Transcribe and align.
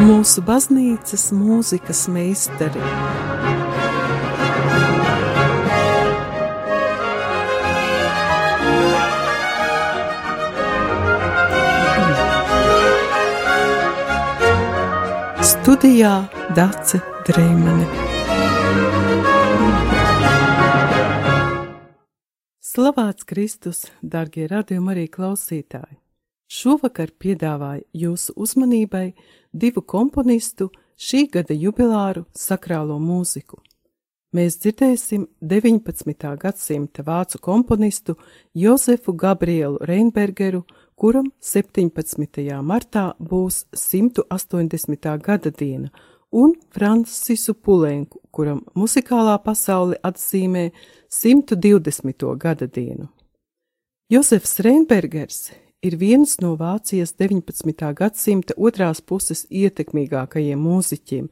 mūsu 0.00 0.42
baznīcas 0.44 1.26
mūzikas 1.36 2.06
meistari. 2.12 2.80
Studijā 15.50 16.14
Dace 16.56 17.00
Dreimane. 17.28 17.88
Slavēts 22.70 23.26
Kristus, 23.28 23.88
darbie 24.00 24.48
radījumi 24.48 24.94
arī 24.94 25.08
klausītāji! 25.12 25.99
Šovakar 26.50 27.12
piedāvāju 27.14 27.84
jūsu 27.94 28.32
uzmanībai 28.34 29.12
divu 29.54 29.84
komponistu 29.86 30.66
šī 30.98 31.28
gada 31.30 31.54
jubilāru 31.54 32.24
sakrālo 32.34 32.96
mūziku. 32.98 33.60
Mēs 34.34 34.56
dzirdēsim 34.62 35.28
19. 35.42 36.32
gadsimta 36.42 37.04
vācu 37.06 37.38
komponistu 37.42 38.16
Jozefu 38.54 39.14
Gabrielu 39.14 39.78
Reinbergeru, 39.86 40.64
kuram 40.98 41.30
17. 41.38 42.42
martā 42.66 43.06
būs 43.18 43.64
180. 43.74 45.08
gada 45.22 45.54
diena, 45.54 45.90
un 46.30 46.58
Francisu 46.74 47.54
Pulenku, 47.54 48.18
kuram 48.34 48.64
muzikālā 48.74 49.38
pasaule 49.46 50.02
atzīmē 50.02 50.70
120. 51.06 52.36
gada 52.38 52.66
dienu. 52.66 53.06
Jozefs 54.10 54.58
Reinbergers 54.66 55.44
ir 55.82 55.96
viens 55.96 56.40
no 56.40 56.56
Vācijas 56.56 57.14
19. 57.16 57.94
gadsimta 57.96 58.54
otrās 58.56 59.00
puses 59.00 59.46
ietekmīgākajiem 59.48 60.58
mūziķiem. 60.60 61.28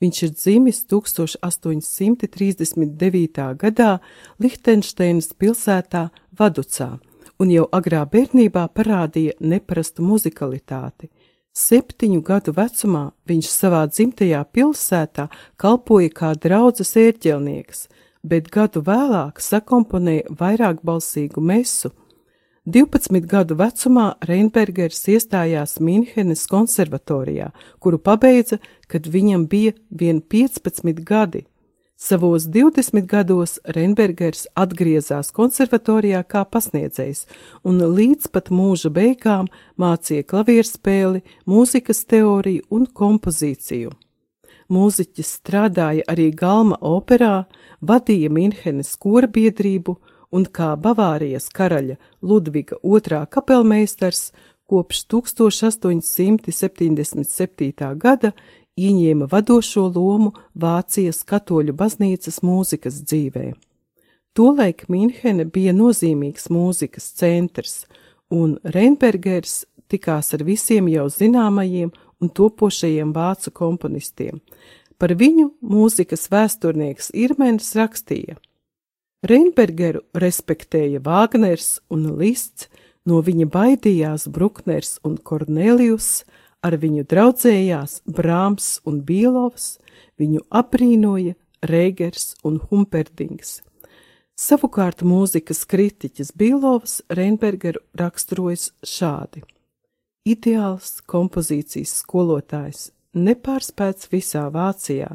Viņš 0.00 0.22
ir 0.24 0.30
dzimis 0.32 0.84
1839. 0.88 3.56
gadā 3.60 4.00
Lihtenšteinas 4.40 5.36
pilsētā 5.36 6.08
Vaducā 6.32 6.96
un 7.40 7.48
jau 7.52 7.68
agrā 7.72 8.04
bērnībā 8.08 8.68
parādīja 8.72 9.32
neparastu 9.40 10.02
muzikalitāti. 10.04 11.08
Septiņu 11.52 12.22
gadu 12.24 12.52
vecumā 12.56 13.12
viņš 13.28 13.46
savā 13.52 13.86
dzimtajā 13.90 14.44
pilsētā 14.54 15.28
kalpoja 15.60 16.08
kā 16.14 16.34
draudzes 16.40 16.96
ērģelnieks, 16.96 17.88
bet 18.22 18.48
gadu 18.54 18.80
vēlāk 18.86 19.40
sakomponēja 19.42 20.22
vairāk 20.40 20.76
balsīgu 20.86 21.40
mesu 21.40 21.90
12 22.66 23.24
gadu 23.24 23.56
vecumā 23.56 24.18
Reinbergers 24.28 25.06
iestājās 25.08 25.78
Mīnhenes 25.80 26.42
konservatorijā, 26.44 27.54
kuru 27.80 27.96
pabeidza, 27.96 28.58
kad 28.86 29.08
viņam 29.08 29.46
bija 29.48 29.72
vien 29.88 30.20
15 30.20 31.00
gadi. 31.00 31.46
Savos 31.96 32.44
20 32.44 33.06
gados 33.08 33.58
Reinbergers 33.64 34.46
atgriezās 34.52 35.32
konservatorijā 35.32 36.20
kā 36.28 36.44
pasniedzējs 36.44 37.26
un 37.64 37.80
līdz 37.80 38.28
pat 38.28 38.52
mūža 38.52 38.92
beigām 38.92 39.48
mācīja 39.80 40.28
klavierspēli, 40.28 41.24
mūzikas 41.48 42.04
teoriju 42.12 42.68
un 42.68 42.86
kompozīciju. 42.86 43.96
Mūziķis 44.68 45.32
strādāja 45.40 46.04
arī 46.12 46.28
Galma 46.36 46.76
operā, 46.76 47.46
vadīja 47.80 48.28
Mīnhenes 48.28 48.94
kora 49.00 49.28
biedrību 49.28 49.96
un 50.30 50.46
kā 50.46 50.76
Bavārijas 50.78 51.48
karaļa 51.54 51.96
Ludviga 52.22 52.76
II 52.84 53.26
kapelmeistars 53.30 54.32
kopš 54.70 55.04
1877. 55.10 57.98
gada 57.98 58.32
ieņēma 58.78 59.26
vadošo 59.30 59.92
lomu 59.94 60.32
Vācijas 60.54 61.24
katoļu 61.26 61.72
baznīcas 61.76 62.42
mūzikas 62.46 63.02
dzīvē. 63.02 63.54
Tolaik 64.36 64.84
Mīnhene 64.88 65.44
bija 65.50 65.72
nozīmīgs 65.74 66.50
mūzikas 66.54 67.12
centrs, 67.18 67.86
un 68.30 68.58
Reinbergers 68.62 69.66
tikās 69.90 70.34
ar 70.36 70.44
visiem 70.46 70.88
jau 70.88 71.08
zināmajiem 71.10 71.90
un 72.20 72.28
topošajiem 72.30 73.12
vācu 73.16 73.50
komponistiem. 73.50 74.40
Par 75.00 75.10
viņu 75.18 75.50
mūzikas 75.66 76.30
vēsturnieks 76.30 77.10
Irmens 77.16 77.74
rakstīja– 77.74 78.36
Reinbergeru 79.20 80.00
respektēja 80.16 81.02
Vāgners 81.04 81.74
un 81.92 82.06
Lists, 82.16 82.70
no 83.04 83.18
viņa 83.20 83.46
baidījās 83.52 84.24
Brukners 84.32 84.94
un 85.04 85.18
Kornelijus, 85.20 86.22
ar 86.64 86.78
viņu 86.80 87.04
draudzējās 87.08 88.00
Brāms 88.08 88.78
un 88.88 89.02
Bīlovs, 89.04 89.74
viņu 90.16 90.40
aprīnoja 90.48 91.34
Reigers 91.68 92.32
un 92.48 92.56
Humperdings. 92.70 93.58
Savukārt 94.40 95.04
mūzikas 95.04 95.66
kritiķis 95.68 96.32
Bīlovs 96.32 97.02
Reinbergeru 97.12 97.82
raksturojas 98.00 98.70
šādi. 98.80 99.44
Ideāls 100.24 101.02
kompozīcijas 101.04 101.92
skolotājs, 102.00 102.88
nepārspēts 103.12 104.08
visā 104.08 104.46
Vācijā, 104.52 105.12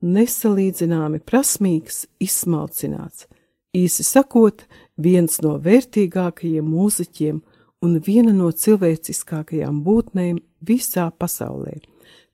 nesalīdzināmi 0.00 1.20
prasmīgs, 1.20 2.06
izsmalcināts, 2.16 3.28
Īsi 3.72 4.04
sakot, 4.04 4.66
viens 5.00 5.38
no 5.40 5.54
vērtīgākajiem 5.56 6.66
mūziķiem 6.68 7.38
un 7.82 7.94
viena 8.04 8.34
no 8.36 8.50
cilvēciskākajām 8.52 9.80
būtnēm 9.86 10.42
visā 10.60 11.08
pasaulē. 11.16 11.78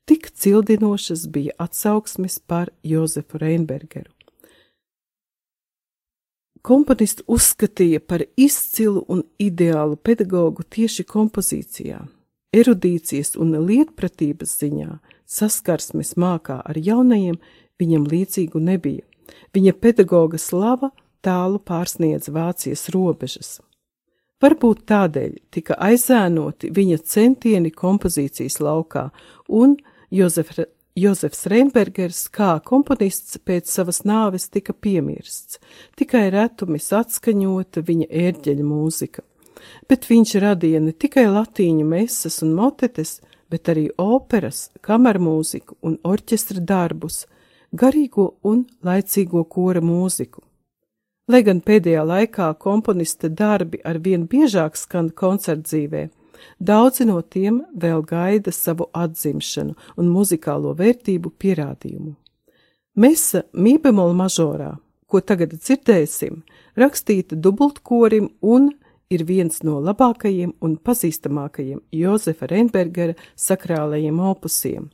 Tik 0.09 0.33
cildinošas 0.35 1.29
bija 1.31 1.55
atsauksmes 1.63 2.41
par 2.41 2.73
Jozefu 2.83 3.39
Reinbergeru. 3.39 4.11
Komponists 6.67 7.23
uzskatīja 7.31 8.01
par 8.03 8.27
izcilu 8.37 9.05
un 9.07 9.23
ideālu 9.39 9.95
pedagogu 9.97 10.67
tieši 10.67 11.07
kompozīcijā, 11.07 12.03
erudīcijas 12.51 13.37
un 13.39 13.55
lietpratības 13.63 14.59
ziņā, 14.59 14.99
saskarsmes 15.25 16.17
mākā 16.19 16.59
ar 16.67 16.77
jaunajiem 16.77 17.39
viņam 17.79 18.11
līdzīgu 18.11 18.59
nebija. 18.59 19.07
Viņa 19.55 19.73
pedagoga 19.79 20.41
slava 20.41 20.91
tālu 21.25 21.59
pārsniedz 21.59 22.31
Vācijas 22.33 22.89
robežas. 22.95 23.59
Varbūt 24.39 24.85
tādēļ 24.87 25.33
tika 25.51 25.75
aizēnoti 25.83 26.71
viņa 26.75 26.99
centieni 27.03 27.73
kompozīcijas 27.75 28.61
laukā, 28.63 29.09
un 29.51 29.75
Jozef, 30.15 30.53
Jozefs 30.99 31.47
Reinbergers 31.51 32.21
kā 32.31 32.53
komponists 32.65 33.41
pēc 33.43 33.67
savas 33.71 34.05
nāves 34.07 34.47
tika 34.55 34.73
piemirsts, 34.73 35.59
tikai 35.99 36.29
retumis 36.35 36.93
atskaņota 36.95 37.83
viņa 37.87 38.09
ērģeļa 38.25 38.67
mūzika. 38.67 39.27
Bet 39.91 40.07
viņš 40.07 40.37
radīja 40.45 40.81
ne 40.87 40.95
tikai 40.95 41.27
latīņu 41.27 41.87
mesas 41.87 42.39
un 42.47 42.55
motetes, 42.55 43.19
bet 43.51 43.71
arī 43.73 43.89
operas, 43.99 44.69
kamermūziku 44.87 45.81
un 45.83 45.99
orķestra 46.07 46.63
darbus, 46.63 47.25
garīgo 47.73 48.37
un 48.47 48.67
laicīgo 48.87 49.45
kora 49.51 49.83
mūziku. 49.83 50.47
Lai 51.29 51.43
gan 51.45 51.59
pēdējā 51.61 52.07
laikā 52.09 52.47
komponista 52.57 53.29
darbi 53.29 53.83
ar 53.85 53.99
vien 54.01 54.25
biežāk 54.31 54.79
skan 54.81 55.11
koncertdzīvē, 55.13 56.07
daudzi 56.57 57.05
no 57.05 57.21
tiem 57.21 57.61
vēl 57.77 58.01
gaida 58.09 58.55
savu 58.55 58.87
atzimšanu 58.97 59.77
un 60.01 60.09
muzikālo 60.09 60.73
vērtību 60.79 61.35
pierādījumu. 61.37 62.15
Mesa 62.97 63.45
mībemola 63.53 64.17
mažorā, 64.17 64.73
ko 65.07 65.21
tagad 65.21 65.53
dzirdēsim, 65.53 66.41
rakstīta 66.81 67.37
dubultkorim 67.37 68.31
un 68.41 68.73
ir 69.13 69.25
viens 69.29 69.61
no 69.69 69.83
labākajiem 69.85 70.55
un 70.65 70.79
pazīstamākajiem 70.81 71.85
Jozefa 71.93 72.49
Reinbergera 72.49 73.15
sakrālajiem 73.37 74.19
opusiem. 74.33 74.89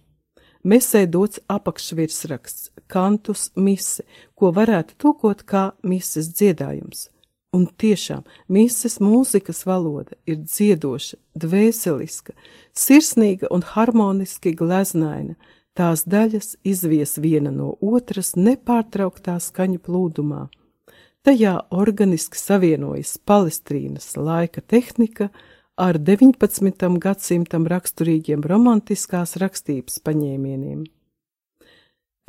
Mesē 0.64 1.04
dots 1.04 1.42
apakšvirsraksts, 1.52 2.70
kantus 2.88 3.50
mise, 3.54 4.04
ko 4.32 4.48
varētu 4.56 4.96
tulkot 4.96 5.42
kā 5.44 5.64
mises 5.84 6.30
dziedājums. 6.32 7.10
Un 7.54 7.66
tiešām 7.68 8.24
mises 8.48 8.96
mūzikas 8.98 9.62
valoda 9.68 10.16
ir 10.26 10.40
dziedoša, 10.40 11.18
dvēseliska, 11.36 12.32
sirsnīga 12.72 13.52
un 13.52 13.62
harmoniski 13.74 14.54
gleznaina, 14.56 15.36
tās 15.76 16.06
daļas 16.08 16.56
izvies 16.64 17.18
viena 17.20 17.52
no 17.52 17.74
otras 17.84 18.32
nepārtrauktā 18.34 19.36
skaņu 19.44 19.84
plūdumā. 19.84 20.46
Tajā 21.24 21.58
organiski 21.72 22.40
savienojas 22.40 23.18
palestrīnas 23.28 24.14
laika 24.16 24.64
tehnika, 24.64 25.28
ar 25.76 25.98
19. 25.98 26.98
gadsimtam 27.02 27.66
raksturīgiem 27.66 28.44
romantiskās 28.46 29.34
rakstības 29.42 29.98
paņēmieniem. 30.06 30.84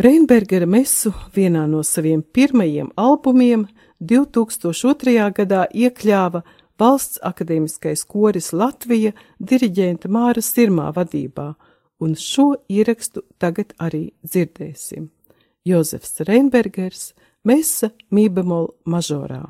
Reinbergera 0.02 0.68
mesu 0.68 1.14
vienā 1.36 1.64
no 1.72 1.84
saviem 1.86 2.24
pirmajiem 2.36 2.90
albumiem 3.00 3.68
2002. 4.02 5.30
gadā 5.38 5.66
iekļāva 5.72 6.42
Valsts 6.80 7.22
akadēmiskais 7.24 8.04
koris 8.04 8.52
Latvija 8.52 9.14
diriģenta 9.40 10.10
Māra 10.12 10.42
Sirmā 10.44 10.90
vadībā, 10.92 11.54
un 12.04 12.18
šo 12.20 12.50
ierakstu 12.68 13.24
tagad 13.40 13.72
arī 13.80 14.10
dzirdēsim. 14.26 15.08
Jozefs 15.64 16.20
Reinbergers, 16.28 17.14
Mesa 17.48 17.94
Mībemol 18.12 18.74
mažorā. 18.84 19.46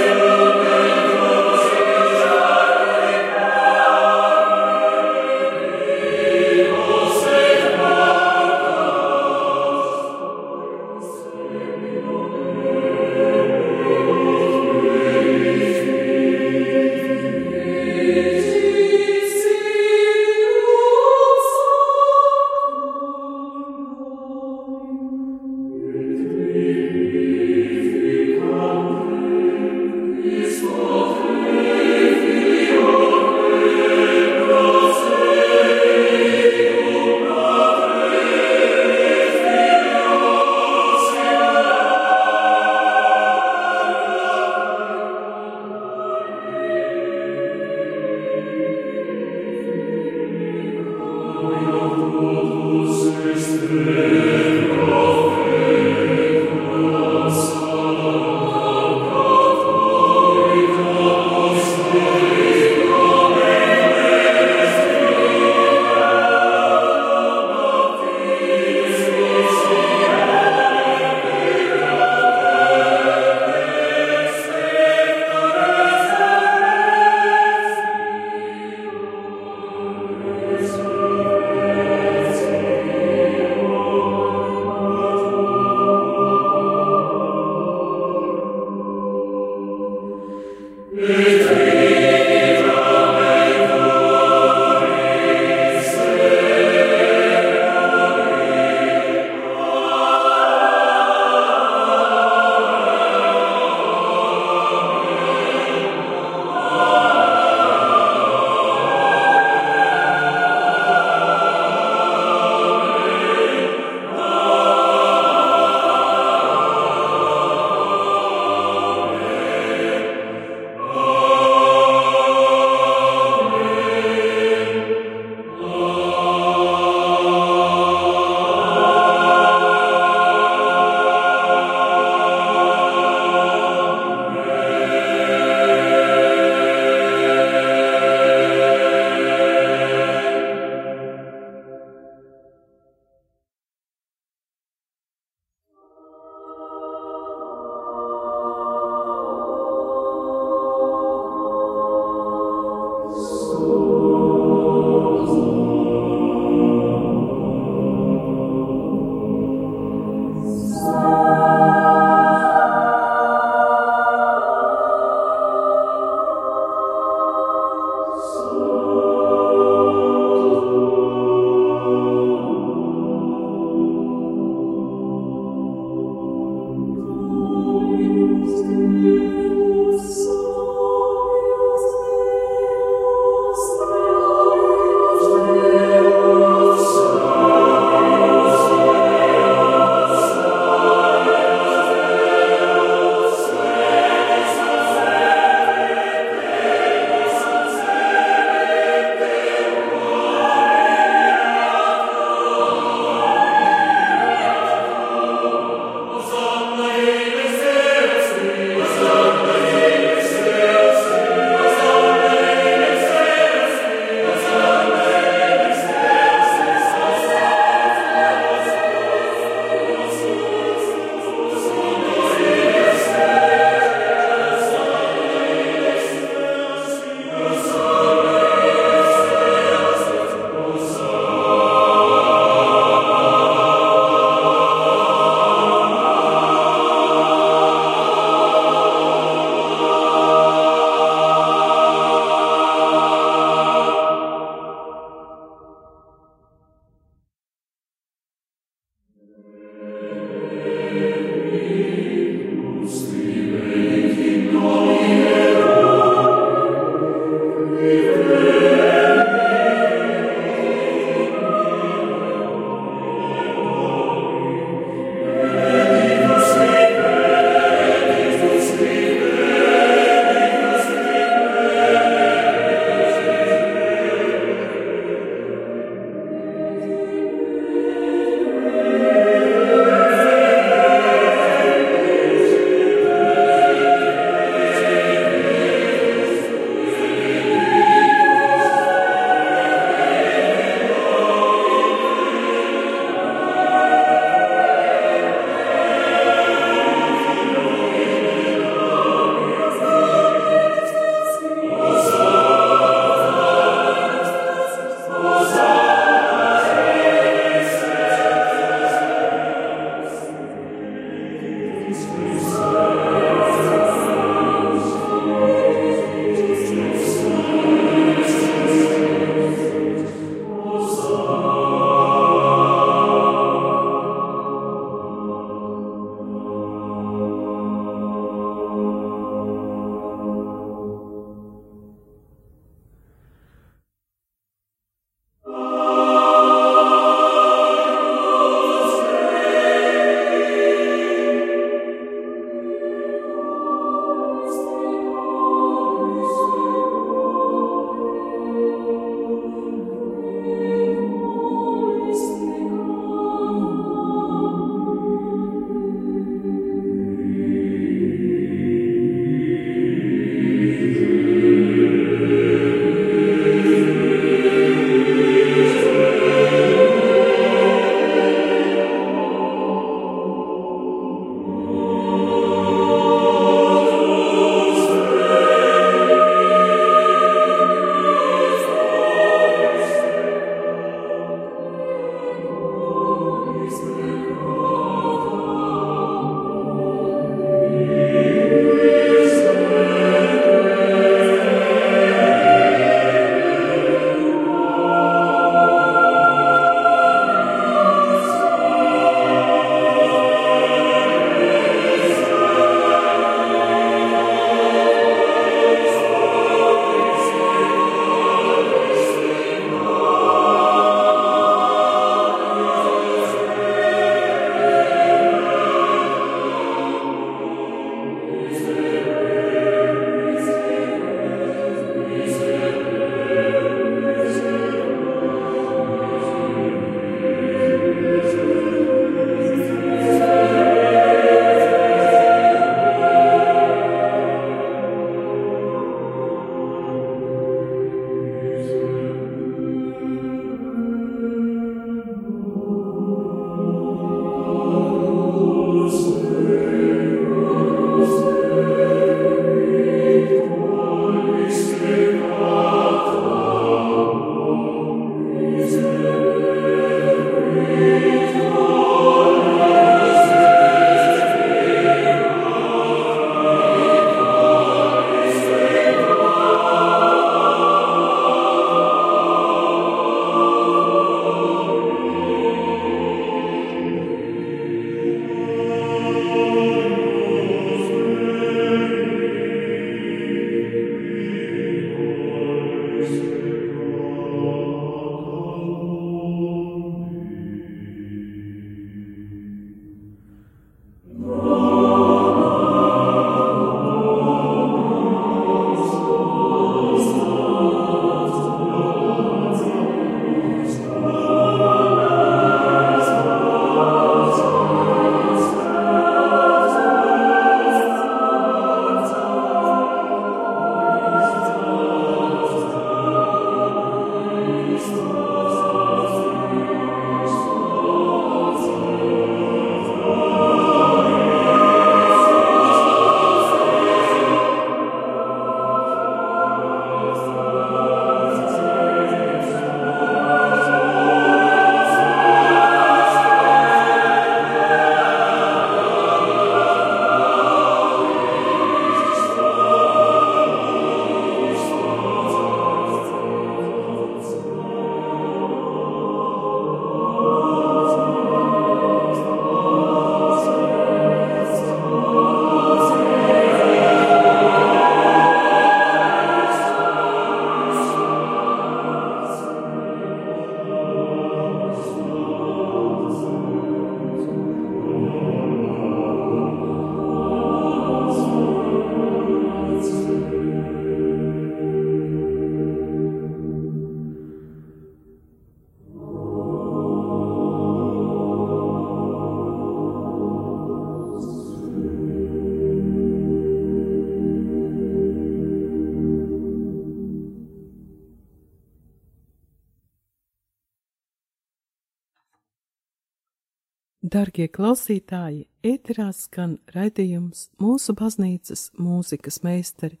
Dargie 594.10 594.48
klausītāji, 594.50 595.44
ēterā 595.62 596.08
skan 596.10 596.56
raidījums 596.74 597.44
mūsu 597.62 597.92
baznīcas 597.94 598.72
mūzikas 598.74 599.36
meistari, 599.46 600.00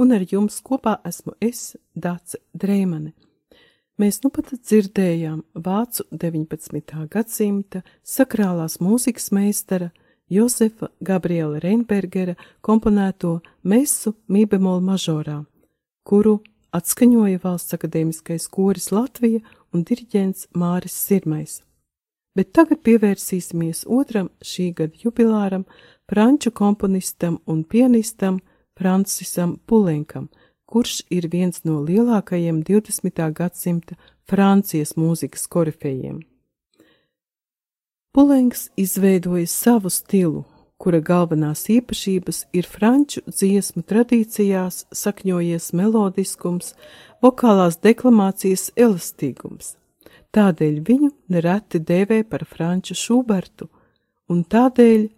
un 0.00 0.14
ar 0.16 0.22
jums 0.24 0.54
kopā 0.64 0.94
esmu 1.04 1.34
es, 1.44 1.74
Dāce 1.92 2.38
Dreimane. 2.56 3.10
Mēs 4.00 4.22
nu 4.24 4.30
pat 4.32 4.54
dzirdējām 4.54 5.42
vācu 5.66 6.06
19. 6.22 7.02
gadsimta 7.12 7.82
sakrālās 8.00 8.78
mūzikas 8.80 9.28
meistara 9.36 9.90
Josefa 10.32 10.88
Gabriela 11.04 11.60
Reinbergera 11.60 12.38
komponēto 12.64 13.34
mesu 13.68 14.14
mībemolu 14.32 14.80
mažorā, 14.86 15.42
kuru 16.08 16.38
atskaņoja 16.72 17.42
Valsts 17.44 17.76
akadēmiskais 17.76 18.48
koris 18.48 18.88
Latvija 18.96 19.44
un 19.74 19.84
diriģents 19.84 20.48
Māris 20.56 20.96
Sirmais. 20.96 21.60
Bet 22.36 22.52
tagad 22.56 22.80
pievērsīsimies 22.86 23.84
otram 23.92 24.30
šī 24.40 24.70
gada 24.78 24.96
jubilāram, 25.04 25.66
franču 26.08 26.50
komponistam 26.50 27.38
un 27.46 27.64
pianistam 27.64 28.40
Francisam 28.78 29.58
Pulenkam, 29.66 30.30
kurš 30.64 31.02
ir 31.10 31.28
viens 31.28 31.64
no 31.68 31.82
lielākajiem 31.84 32.62
20. 32.64 33.20
gadsimta 33.36 33.98
Francijas 34.28 34.94
mūzikas 34.96 35.44
korifejiem. 35.48 36.22
Pulenks 38.12 38.70
izveidoja 38.76 39.46
savu 39.46 39.90
stilu, 39.92 40.44
kura 40.80 41.00
galvenās 41.00 41.66
īpašības 41.72 42.46
ir 42.56 42.68
franču 42.68 43.22
dziesmu 43.28 43.84
tradīcijās 43.88 44.86
sakņojies 44.92 45.70
melodiskums, 45.76 46.74
vokālās 47.24 47.78
deklamācijas 47.84 48.70
elastīgums. 48.76 49.76
Tādēļ 50.32 50.78
viņu 50.88 51.10
nereti 51.28 51.78
dēvē 51.78 52.22
par 52.24 52.46
franču 52.48 52.96
šubertu, 52.96 53.68
un 54.32 54.44
tādēļ 54.44 55.10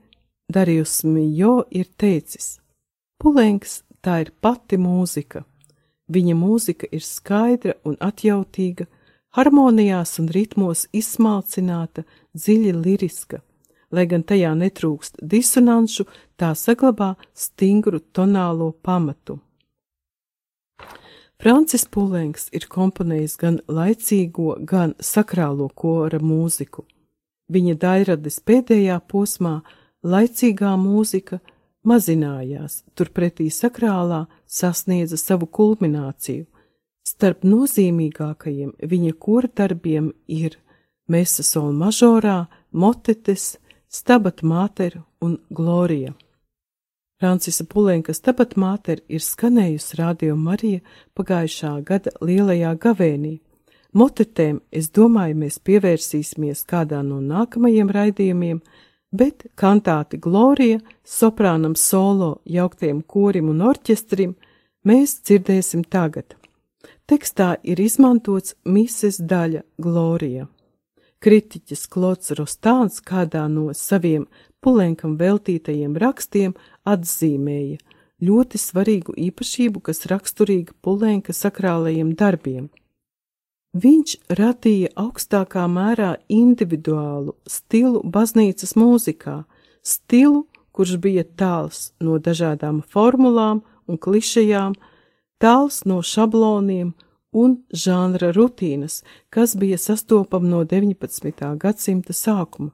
Darījus 0.52 1.04
Mijo 1.08 1.64
ir 1.70 1.86
teicis: 1.96 2.58
Pulenks 3.18 3.82
tā 4.04 4.20
ir 4.24 4.32
pati 4.44 4.76
mūzika. 4.76 5.44
Viņa 6.12 6.34
mūzika 6.36 6.90
ir 6.92 7.00
skaidra 7.00 7.78
un 7.88 7.96
atjautīga, 7.96 8.84
harmonijās 9.38 10.18
un 10.20 10.28
ritmos 10.28 10.84
izsmalcināta, 10.92 12.04
dziļi 12.36 12.74
liriska. 12.76 13.40
Lai 13.94 14.04
gan 14.10 14.26
tajā 14.26 14.52
netrūkst 14.58 15.22
disonanšu, 15.22 16.04
tā 16.36 16.52
saglabā 16.58 17.14
stingru 17.32 18.02
tonālo 18.12 18.72
pamatu. 18.82 19.38
Francis 21.42 21.84
Pulenks 21.90 22.48
ir 22.54 22.68
komponējis 22.70 23.36
gan 23.40 23.58
laicīgo, 23.68 24.54
gan 24.64 24.94
sakrālo 25.00 25.68
kora 25.74 26.20
mūziku. 26.22 26.86
Viņa 27.52 27.74
dairades 27.80 28.38
pēdējā 28.40 29.00
posmā 29.10 29.58
laicīgā 30.04 30.72
mūzika 30.80 31.40
mazinājās, 31.84 32.82
turpretī 32.96 33.50
sakrālā 33.52 34.24
sasniedza 34.46 35.18
savu 35.20 35.46
kulmināciju. 35.46 36.46
Starp 37.04 37.44
nozīmīgākajiem 37.44 38.72
viņa 38.80 39.16
kora 39.20 39.50
darbiem 39.52 40.12
ir 40.26 40.56
Mesa 41.04 41.44
sol 41.44 41.74
mažorā, 41.76 42.46
motetes, 42.72 43.58
stabat 43.92 44.40
māter 44.40 45.02
un 45.20 45.36
glorija. 45.52 46.14
Francisa 47.24 47.64
Pulenka 47.64 48.12
stabat 48.12 48.50
māter 48.60 48.98
ir 49.08 49.22
skanējusi 49.24 49.96
Radio 49.96 50.34
Marija 50.36 50.82
pagājušā 51.16 51.70
gada 51.88 52.10
lielajā 52.20 52.74
gavēnī. 52.82 53.30
Motetēm, 53.96 54.58
es 54.68 54.90
domāju, 54.92 55.38
mēs 55.40 55.56
pievērsīsimies 55.64 56.66
kādā 56.68 56.98
no 57.00 57.22
nākamajiem 57.24 57.94
raidījumiem, 57.96 58.58
bet 59.08 59.46
kantāti 59.56 60.20
Glorija, 60.20 60.82
soprānam 61.00 61.72
solo, 61.80 62.42
jauktiem 62.44 63.00
korim 63.00 63.48
un 63.54 63.64
orķestrim 63.70 64.36
mēs 64.84 65.16
dzirdēsim 65.24 65.88
tagad. 65.88 66.36
Tekstā 67.08 67.54
ir 67.64 67.80
izmantots 67.80 68.52
mises 68.68 69.16
daļa 69.16 69.64
Glorija. 69.80 70.44
Kritiķis 71.24 71.86
Klots 71.88 72.34
Rostāns 72.36 72.98
kādā 73.00 73.46
no 73.48 73.70
saviem 73.72 74.26
Pulenkam 74.60 75.14
veltītajiem 75.16 75.94
rakstiem 75.96 76.52
atzīmēja 76.84 77.78
ļoti 78.28 78.60
svarīgu 78.60 79.14
īpašību, 79.30 79.80
kas 79.88 80.04
raksturīga 80.10 80.76
Pulenka 80.84 81.32
sakrālajiem 81.32 82.10
darbiem. 82.20 82.66
Viņš 83.72 84.18
radīja 84.36 84.90
augstākā 85.00 85.64
mērā 85.64 86.10
individuālu 86.28 87.32
stilu 87.48 88.04
baznīcas 88.04 88.76
mūzikā, 88.76 89.40
stilu, 89.80 90.44
kurš 90.76 90.98
bija 91.00 91.24
tāls 91.24 91.94
no 92.04 92.20
dažādām 92.20 92.82
formulām 92.84 93.64
un 93.88 93.96
klišejām, 93.96 94.76
tāls 95.40 95.86
no 95.88 96.02
šabloniem 96.04 96.92
un 97.34 97.58
žanra 97.70 98.30
rutīnas, 98.32 99.02
kas 99.30 99.56
bija 99.58 99.78
sastopama 99.78 100.48
no 100.48 100.62
19. 100.64 101.56
gadsimta 101.58 102.14
sākuma. 102.14 102.70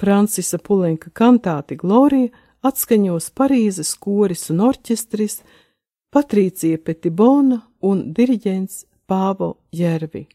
Francisa 0.00 0.58
Pulenka 0.58 1.10
kantāti 1.10 1.76
Glorija 1.76 2.30
atskaņos 2.64 3.30
Parīzes 3.36 3.94
koris 4.00 4.48
un 4.54 4.64
orķestris, 4.70 5.42
Patrīcija 6.08 6.80
Petibona 6.80 7.60
un 7.84 8.06
diriģents 8.16 8.84
Pāvo 9.08 9.58
Jervi. 9.72 10.26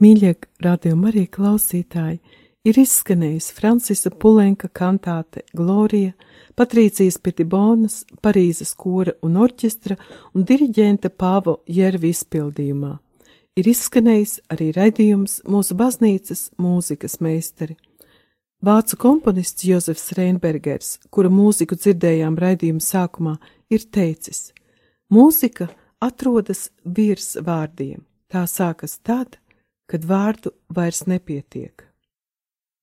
Mīļie 0.00 0.30
radījumi 0.64 1.10
arī 1.10 1.26
klausītāji, 1.28 2.22
ir 2.64 2.78
izskanējusi 2.80 3.52
Francisa 3.52 4.08
Pulenka 4.08 4.70
kantāte 4.72 5.42
Glorija, 5.52 6.14
Patrīcijas 6.56 7.18
Pitibonas, 7.20 8.06
Parīzes 8.24 8.72
kora 8.80 9.12
un 9.20 9.36
orķestra 9.36 9.98
un 10.32 10.46
diriģenta 10.48 11.10
Pāvo 11.12 11.58
Jervi 11.68 12.14
izpildījumā. 12.14 12.94
Ir 13.60 13.68
izskanējis 13.68 14.38
arī 14.48 14.70
raidījums 14.72 15.42
mūsu 15.44 15.76
baznīcas 15.76 16.46
mūzikas 16.56 17.18
meistari. 17.20 17.76
Vācu 18.64 18.96
komponists 19.00 19.64
Jozefs 19.68 20.14
Reinbergers, 20.16 20.94
kura 21.12 21.28
mūziku 21.32 21.76
dzirdējām 21.76 22.40
raidījuma 22.40 22.80
sākumā, 22.80 23.36
ir 23.68 23.84
teicis: 23.92 24.54
Mūzika 25.12 25.68
atrodas 26.00 26.70
virs 26.84 27.34
vārdiem, 27.36 28.00
tā 28.32 28.46
sākas 28.48 28.96
tad, 29.04 29.39
kad 29.90 30.06
vārdu 30.06 30.52
vairs 30.70 31.04
nepietiek. 31.10 31.82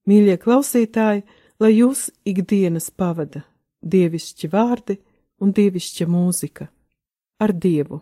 Mīļie 0.08 0.38
klausītāji, 0.44 1.24
lai 1.60 1.72
jūs 1.74 2.08
ikdienas 2.28 2.90
pavada 2.92 3.44
dievišķi 3.82 4.50
vārdi 4.52 4.98
un 5.44 5.54
dievišķa 5.56 6.08
mūzika 6.12 6.68
ar 7.44 7.54
Dievu! 7.54 8.02